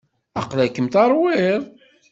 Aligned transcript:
Aqla-kem 0.39 0.87
terwiḍ. 0.93 1.63